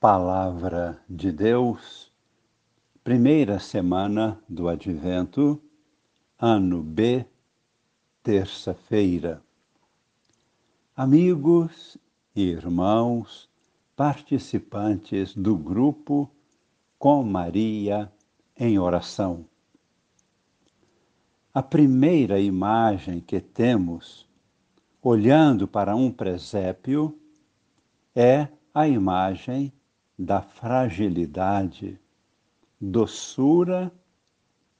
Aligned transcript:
Palavra 0.00 0.98
de 1.06 1.30
Deus, 1.30 2.10
primeira 3.04 3.58
semana 3.58 4.42
do 4.48 4.66
Advento, 4.66 5.60
ano 6.38 6.82
B, 6.82 7.26
terça-feira. 8.22 9.42
Amigos 10.96 11.98
e 12.34 12.44
irmãos, 12.44 13.46
participantes 13.94 15.34
do 15.34 15.54
grupo 15.54 16.30
Com 16.98 17.22
Maria 17.22 18.10
em 18.56 18.78
Oração. 18.78 19.44
A 21.52 21.62
primeira 21.62 22.40
imagem 22.40 23.20
que 23.20 23.38
temos, 23.38 24.26
olhando 25.02 25.68
para 25.68 25.94
um 25.94 26.10
presépio, 26.10 27.14
é 28.16 28.48
a 28.72 28.88
imagem 28.88 29.70
da 30.22 30.42
fragilidade, 30.42 31.98
doçura 32.78 33.90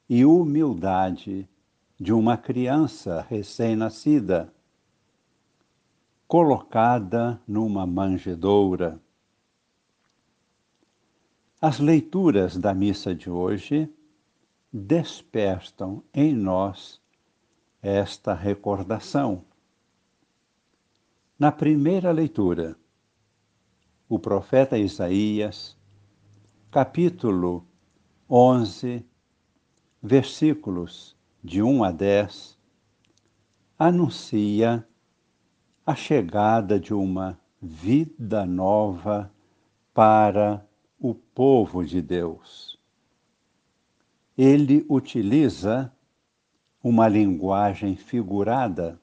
e 0.07 0.23
humildade 0.23 1.49
de 1.99 2.13
uma 2.13 2.37
criança 2.37 3.27
recém-nascida, 3.27 4.53
colocada 6.29 7.41
numa 7.49 7.87
manjedoura. 7.87 9.01
As 11.59 11.79
leituras 11.79 12.59
da 12.59 12.75
missa 12.75 13.15
de 13.15 13.31
hoje 13.31 13.91
despertam 14.71 16.05
em 16.13 16.35
nós 16.35 17.01
esta 17.81 18.35
recordação. 18.35 19.43
Na 21.39 21.51
primeira 21.51 22.13
leitura, 22.13 22.77
o 24.11 24.19
profeta 24.19 24.77
Isaías, 24.77 25.79
capítulo 26.69 27.65
11, 28.29 29.07
versículos 30.03 31.17
de 31.45 31.63
1 31.63 31.85
a 31.85 31.93
10, 31.93 32.59
anuncia 33.79 34.85
a 35.87 35.95
chegada 35.95 36.81
de 36.81 36.93
uma 36.93 37.39
vida 37.63 38.45
nova 38.45 39.33
para 39.95 40.67
o 40.99 41.15
povo 41.15 41.85
de 41.85 42.03
Deus. 42.03 42.81
Ele 44.37 44.85
utiliza 44.89 45.93
uma 46.83 47.07
linguagem 47.07 47.95
figurada. 47.95 49.01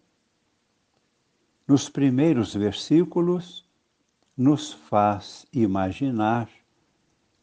Nos 1.65 1.87
primeiros 1.87 2.53
versículos, 2.53 3.66
nos 4.37 4.71
faz 4.71 5.47
imaginar 5.51 6.47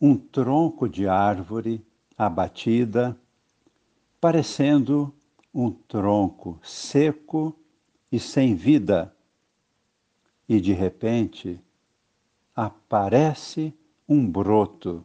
um 0.00 0.16
tronco 0.16 0.88
de 0.88 1.08
árvore 1.08 1.84
abatida, 2.16 3.18
parecendo 4.20 5.12
um 5.52 5.72
tronco 5.72 6.60
seco 6.62 7.58
e 8.12 8.20
sem 8.20 8.54
vida. 8.54 9.12
E 10.48 10.60
de 10.60 10.72
repente 10.72 11.60
aparece 12.54 13.74
um 14.08 14.30
broto 14.30 15.04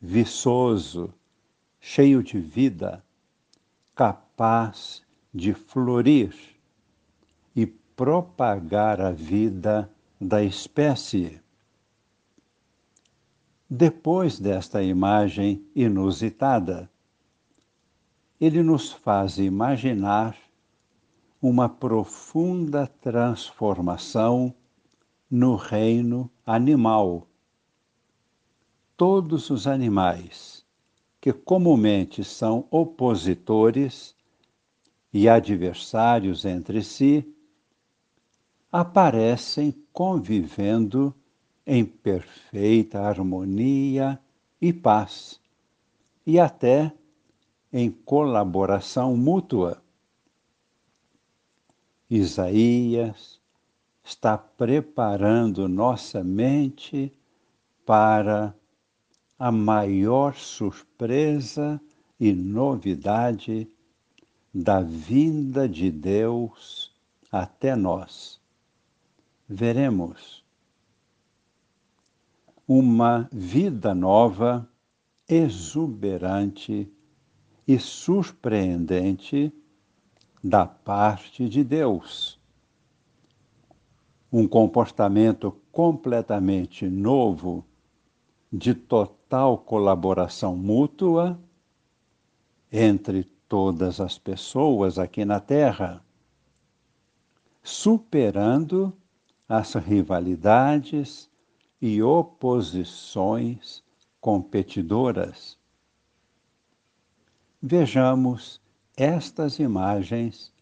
viçoso, 0.00 1.12
cheio 1.78 2.22
de 2.22 2.38
vida, 2.38 3.04
capaz 3.94 5.02
de 5.34 5.52
florir 5.52 6.34
e 7.54 7.66
propagar 7.66 9.00
a 9.00 9.10
vida 9.10 9.90
da 10.20 10.42
espécie. 10.42 11.40
Depois 13.70 14.38
desta 14.38 14.82
imagem 14.82 15.64
inusitada, 15.74 16.90
ele 18.40 18.62
nos 18.62 18.92
faz 18.92 19.38
imaginar 19.38 20.36
uma 21.40 21.68
profunda 21.68 22.86
transformação 22.86 24.54
no 25.30 25.54
reino 25.54 26.30
animal. 26.46 27.28
Todos 28.96 29.50
os 29.50 29.66
animais, 29.66 30.64
que 31.20 31.32
comumente 31.32 32.24
são 32.24 32.66
opositores 32.70 34.16
e 35.12 35.28
adversários 35.28 36.44
entre 36.44 36.82
si, 36.82 37.26
aparecem 38.70 39.74
convivendo 39.92 41.14
em 41.66 41.84
perfeita 41.84 43.00
harmonia 43.00 44.20
e 44.60 44.72
paz, 44.72 45.40
e 46.26 46.38
até 46.38 46.92
em 47.72 47.90
colaboração 47.90 49.16
mútua. 49.16 49.82
Isaías 52.10 53.40
está 54.04 54.36
preparando 54.36 55.68
nossa 55.68 56.22
mente 56.22 57.12
para 57.84 58.54
a 59.38 59.52
maior 59.52 60.34
surpresa 60.34 61.80
e 62.18 62.32
novidade 62.32 63.70
da 64.52 64.80
vinda 64.80 65.68
de 65.68 65.90
Deus 65.90 66.92
até 67.30 67.76
nós 67.76 68.38
veremos 69.48 70.44
uma 72.66 73.26
vida 73.32 73.94
nova, 73.94 74.68
exuberante 75.26 76.92
e 77.66 77.78
surpreendente 77.78 79.50
da 80.44 80.66
parte 80.66 81.48
de 81.48 81.64
Deus. 81.64 82.38
Um 84.30 84.46
comportamento 84.46 85.56
completamente 85.72 86.86
novo, 86.86 87.64
de 88.52 88.74
total 88.74 89.56
colaboração 89.58 90.54
mútua 90.54 91.38
entre 92.70 93.24
todas 93.48 93.98
as 94.00 94.18
pessoas 94.18 94.98
aqui 94.98 95.24
na 95.24 95.40
Terra, 95.40 96.02
superando 97.62 98.97
as 99.48 99.72
rivalidades 99.74 101.30
e 101.80 102.02
oposições 102.02 103.82
competidoras. 104.20 105.56
Vejamos 107.62 108.60
estas 108.96 109.58
imagens 109.58 110.52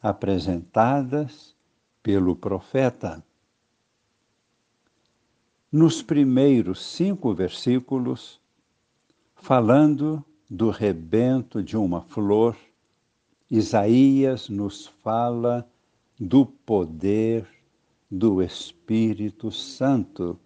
apresentadas 0.00 1.54
pelo 2.02 2.34
profeta. 2.34 3.22
Nos 5.70 6.02
primeiros 6.02 6.84
cinco 6.84 7.34
versículos, 7.34 8.40
falando 9.36 10.24
do 10.48 10.70
rebento 10.70 11.62
de 11.62 11.76
uma 11.76 12.02
flor, 12.02 12.56
Isaías 13.50 14.48
nos 14.48 14.86
fala 14.86 15.68
do 16.18 16.46
poder 16.46 17.46
do 18.14 18.42
Espírito 18.42 19.50
Santo, 19.50 20.38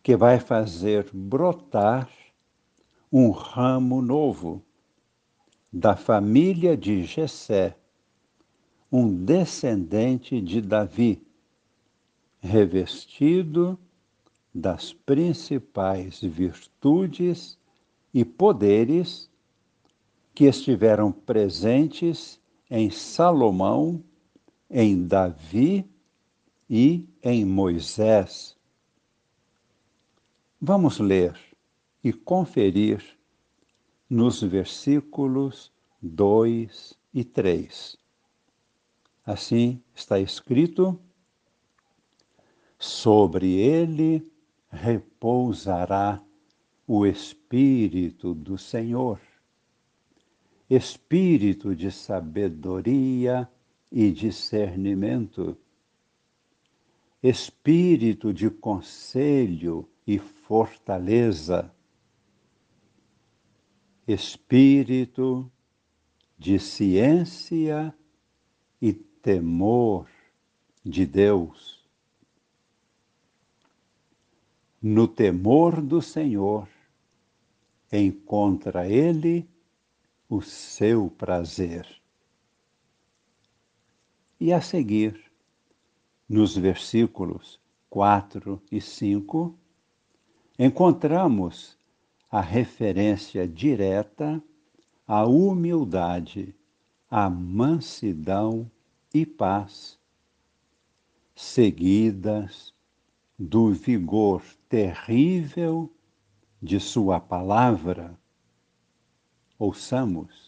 que 0.00 0.16
vai 0.16 0.38
fazer 0.38 1.10
brotar 1.12 2.08
um 3.10 3.30
ramo 3.30 4.00
novo 4.00 4.62
da 5.72 5.96
família 5.96 6.76
de 6.76 7.02
Jessé, 7.02 7.76
um 8.92 9.12
descendente 9.12 10.40
de 10.40 10.60
Davi, 10.60 11.20
revestido 12.38 13.76
das 14.54 14.92
principais 14.92 16.20
virtudes 16.20 17.58
e 18.14 18.24
poderes 18.24 19.28
que 20.32 20.44
estiveram 20.44 21.10
presentes 21.10 22.40
em 22.70 22.88
Salomão, 22.88 24.00
em 24.70 25.04
Davi 25.04 25.84
e 26.68 27.08
em 27.22 27.44
Moisés. 27.44 28.56
Vamos 30.60 30.98
ler 30.98 31.38
e 32.02 32.12
conferir 32.12 33.02
nos 34.08 34.42
versículos 34.42 35.72
2 36.02 36.98
e 37.12 37.24
3. 37.24 37.96
Assim 39.24 39.82
está 39.94 40.20
escrito: 40.20 40.98
Sobre 42.78 43.54
ele 43.58 44.30
repousará 44.70 46.22
o 46.86 47.04
Espírito 47.04 48.34
do 48.34 48.56
Senhor, 48.56 49.20
Espírito 50.68 51.74
de 51.74 51.90
sabedoria 51.90 53.48
e 53.90 54.10
discernimento 54.10 55.56
espírito 57.28 58.32
de 58.32 58.48
conselho 58.48 59.88
e 60.06 60.16
fortaleza, 60.16 61.74
espírito 64.06 65.50
de 66.38 66.56
ciência 66.60 67.92
e 68.80 68.92
temor 68.92 70.08
de 70.84 71.04
Deus. 71.04 71.84
No 74.80 75.08
temor 75.08 75.80
do 75.80 76.00
Senhor, 76.00 76.68
encontra 77.90 78.88
ele 78.88 79.48
o 80.28 80.40
seu 80.40 81.10
prazer. 81.10 81.88
E 84.38 84.52
a 84.52 84.60
seguir, 84.60 85.25
nos 86.28 86.56
versículos 86.56 87.60
4 87.88 88.60
e 88.70 88.80
5, 88.80 89.56
encontramos 90.58 91.76
a 92.30 92.40
referência 92.40 93.46
direta 93.46 94.42
à 95.06 95.24
humildade, 95.24 96.54
à 97.08 97.30
mansidão 97.30 98.70
e 99.14 99.24
paz, 99.24 99.98
seguidas 101.34 102.74
do 103.38 103.72
vigor 103.72 104.42
terrível 104.68 105.92
de 106.60 106.80
Sua 106.80 107.20
palavra. 107.20 108.18
Ouçamos. 109.58 110.45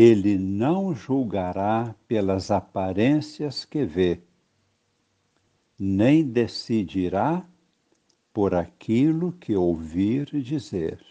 Ele 0.00 0.38
não 0.38 0.94
julgará 0.94 1.92
pelas 2.06 2.52
aparências 2.52 3.64
que 3.64 3.84
vê, 3.84 4.22
nem 5.76 6.22
decidirá 6.22 7.44
por 8.32 8.54
aquilo 8.54 9.32
que 9.32 9.56
ouvir 9.56 10.40
dizer, 10.40 11.04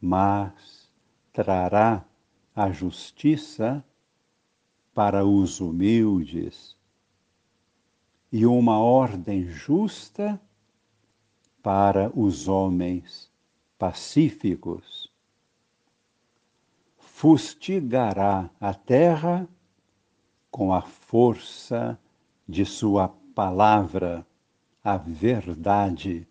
mas 0.00 0.90
trará 1.30 2.06
a 2.54 2.70
justiça 2.70 3.84
para 4.94 5.26
os 5.26 5.60
humildes 5.60 6.74
e 8.32 8.46
uma 8.46 8.78
ordem 8.78 9.46
justa 9.46 10.40
para 11.62 12.10
os 12.18 12.48
homens 12.48 13.30
pacíficos. 13.78 15.05
Fustigará 17.18 18.50
a 18.60 18.74
terra 18.74 19.48
com 20.50 20.70
a 20.70 20.82
força 20.82 21.98
de 22.46 22.66
sua 22.66 23.08
palavra, 23.34 24.26
a 24.84 24.98
verdade, 24.98 26.28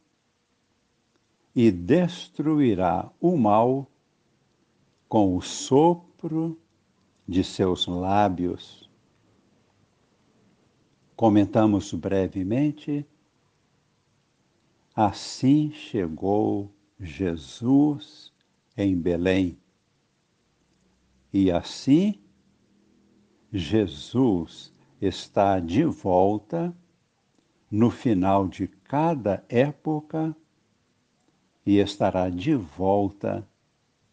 e 1.56 1.72
destruirá 1.72 3.12
o 3.20 3.36
mal 3.36 3.88
com 5.10 5.36
o 5.36 5.42
sopro 5.42 6.56
de 7.28 7.44
seus 7.44 7.88
lábios. 7.88 8.88
Comentamos 11.16 11.92
brevemente 11.96 13.04
Assim 14.96 15.72
chegou 15.72 16.72
Jesus 17.00 18.32
em 18.78 18.96
Belém. 18.96 19.65
E 21.38 21.52
assim, 21.52 22.18
Jesus 23.52 24.74
está 25.02 25.60
de 25.60 25.84
volta 25.84 26.74
no 27.70 27.92
final 27.92 28.48
de 28.48 28.70
cada 28.70 29.44
época 29.50 30.34
e 31.66 31.80
estará 31.80 32.30
de 32.30 32.56
volta 32.56 33.46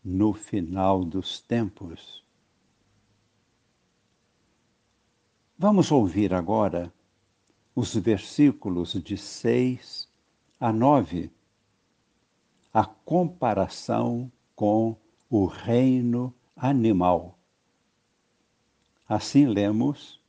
no 0.03 0.35
final 0.35 1.05
dos 1.05 1.41
tempos. 1.41 2.25
Vamos 5.57 5.93
ouvir 5.93 6.35
agora 6.35 6.93
os 7.73 7.95
versículos 7.95 8.95
de 8.95 9.17
6 9.17 10.09
a 10.59 10.73
9, 10.73 11.31
a 12.75 12.85
comparação 12.85 14.29
com 14.57 14.97
o 15.31 15.47
reino 15.47 16.35
animal. 16.57 17.39
Assim 19.09 19.47
lemos: 19.47 20.21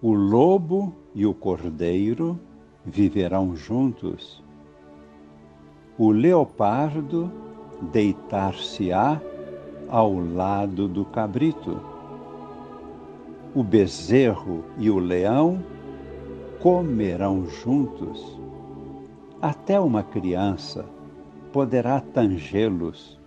O 0.00 0.12
lobo 0.12 0.94
e 1.14 1.24
o 1.26 1.34
cordeiro 1.34 2.38
viverão 2.84 3.56
juntos. 3.56 4.42
O 5.96 6.10
leopardo 6.10 7.30
deitar-se-á 7.92 9.20
ao 9.88 10.18
lado 10.18 10.88
do 10.88 11.04
cabrito. 11.04 11.80
O 13.54 13.62
bezerro 13.62 14.64
e 14.78 14.90
o 14.90 14.98
leão 14.98 15.64
comerão 16.60 17.46
juntos 17.46 18.44
até 19.44 19.78
uma 19.78 20.02
criança 20.02 20.86
poderá 21.52 22.00
tangê-los. 22.00 23.20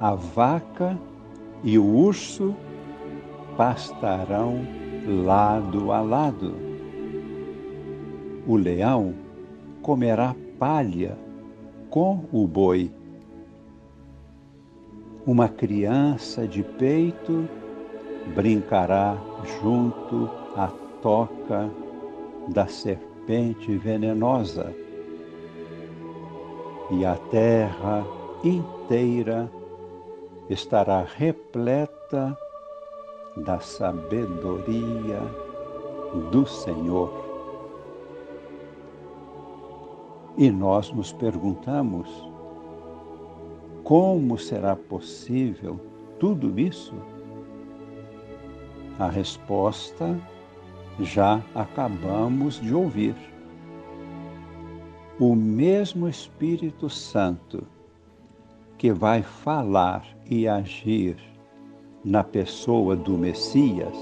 A 0.00 0.14
vaca 0.14 0.96
e 1.64 1.76
o 1.76 1.84
urso 1.84 2.54
pastarão 3.56 4.64
lado 5.24 5.90
a 5.90 6.00
lado. 6.00 6.54
O 8.46 8.54
leão 8.54 9.12
comerá 9.82 10.36
palha 10.56 11.18
com 11.90 12.24
o 12.32 12.46
boi. 12.46 12.92
Uma 15.26 15.48
criança 15.48 16.46
de 16.46 16.62
peito 16.62 17.48
brincará 18.36 19.18
junto 19.60 20.30
à 20.54 20.68
toca 21.02 21.68
da 22.46 22.68
serpente 22.68 23.76
venenosa, 23.76 24.72
e 26.90 27.04
a 27.04 27.16
terra 27.16 28.06
inteira 28.44 29.50
estará 30.50 31.02
repleta 31.02 32.36
da 33.36 33.60
sabedoria 33.60 35.20
do 36.30 36.46
Senhor. 36.46 37.12
E 40.36 40.50
nós 40.50 40.90
nos 40.92 41.12
perguntamos: 41.12 42.08
como 43.84 44.38
será 44.38 44.74
possível 44.76 45.80
tudo 46.18 46.58
isso? 46.58 46.94
A 48.98 49.08
resposta 49.08 50.18
já 51.00 51.42
acabamos 51.54 52.60
de 52.60 52.74
ouvir. 52.74 53.14
O 55.20 55.34
mesmo 55.34 56.08
Espírito 56.08 56.88
Santo 56.88 57.66
que 58.78 58.92
vai 58.92 59.22
falar 59.22 60.06
e 60.30 60.46
agir 60.46 61.16
na 62.04 62.22
pessoa 62.22 62.94
do 62.94 63.18
Messias, 63.18 63.94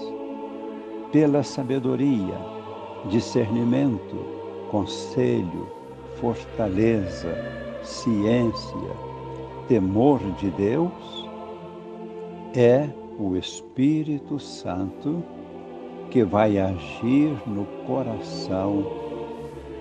pela 1.10 1.42
sabedoria, 1.42 2.38
discernimento, 3.08 4.16
conselho, 4.70 5.66
fortaleza, 6.20 7.34
ciência, 7.82 8.76
temor 9.66 10.20
de 10.38 10.50
Deus, 10.50 11.26
é 12.54 12.88
o 13.18 13.34
Espírito 13.36 14.38
Santo 14.38 15.22
que 16.10 16.22
vai 16.22 16.58
agir 16.58 17.36
no 17.46 17.64
coração 17.86 18.84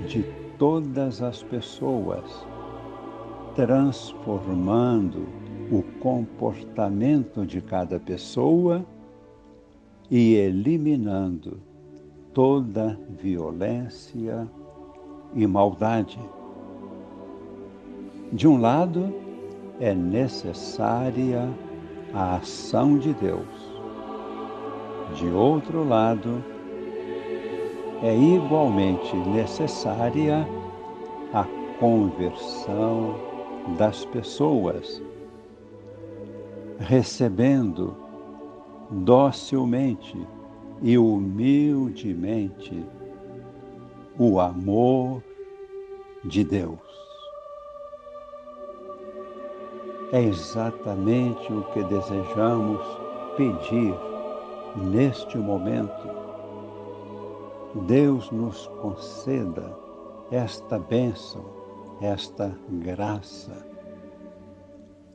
de 0.08 0.24
todas 0.58 1.22
as 1.22 1.44
pessoas, 1.44 2.46
transformando 3.56 5.28
o 5.72 5.82
comportamento 6.00 7.46
de 7.46 7.62
cada 7.62 8.00
pessoa 8.00 8.86
e 10.12 10.36
eliminando 10.36 11.60
toda 12.34 13.00
violência 13.10 14.48
e 15.34 15.48
maldade. 15.48 16.20
De 18.32 18.48
um 18.48 18.60
lado, 18.60 19.12
é 19.80 19.94
necessária 19.94 21.50
a 22.14 22.36
ação 22.36 22.98
de 23.00 23.14
Deus 23.14 23.76
de 25.14 25.28
outro 25.28 25.88
lado, 25.88 26.44
é 28.02 28.16
igualmente 28.16 29.16
necessária 29.16 30.48
a 31.34 31.46
conversão 31.80 33.16
das 33.78 34.06
pessoas, 34.06 35.02
recebendo 36.80 37.96
docilmente 38.92 40.16
e 40.82 40.98
humildemente 40.98 42.86
o 44.18 44.40
amor 44.40 45.24
de 46.24 46.44
Deus. 46.44 46.80
É 50.12 50.22
exatamente 50.22 51.52
o 51.52 51.64
que 51.74 51.84
desejamos 51.84 52.82
pedir 53.36 53.94
neste 54.76 55.38
momento. 55.38 56.10
Deus 57.88 58.32
nos 58.32 58.68
conceda 58.82 59.76
esta 60.32 60.80
bênção, 60.80 61.44
esta 62.02 62.56
graça. 62.70 63.66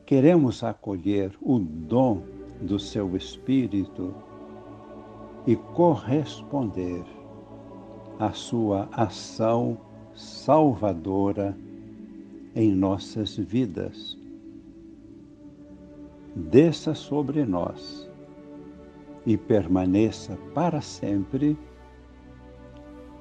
Queremos 0.05 0.63
acolher 0.63 1.31
o 1.41 1.59
dom 1.59 2.23
do 2.61 2.77
seu 2.77 3.15
Espírito 3.15 4.13
e 5.47 5.55
corresponder 5.55 7.03
à 8.19 8.31
sua 8.31 8.87
ação 8.91 9.77
salvadora 10.13 11.57
em 12.55 12.71
nossas 12.71 13.37
vidas. 13.37 14.17
Desça 16.35 16.93
sobre 16.93 17.45
nós 17.45 18.09
e 19.25 19.37
permaneça 19.37 20.37
para 20.53 20.81
sempre 20.81 21.57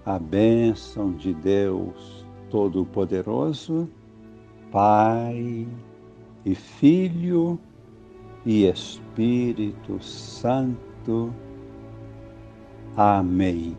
a 0.04 0.18
bênção 0.18 1.12
de 1.12 1.34
Deus 1.34 2.19
Todo-Poderoso, 2.50 3.88
Pai 4.70 5.66
e 6.44 6.54
Filho 6.54 7.58
e 8.44 8.64
Espírito 8.66 10.02
Santo. 10.02 11.32
Amém. 12.96 13.76